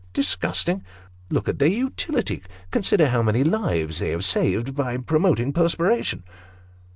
[0.13, 0.83] "Disgusting!
[1.29, 6.23] Look at their utility consider how many lives they have saved by promoting perspiration."